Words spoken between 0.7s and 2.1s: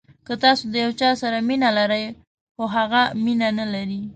یو چا سره مینه لرئ